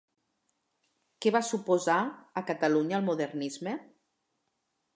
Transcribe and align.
Què 1.25 1.33
va 1.35 1.41
suposar 1.49 1.99
a 2.41 2.43
Catalunya 2.49 2.99
el 3.01 3.07
modernisme? 3.11 3.77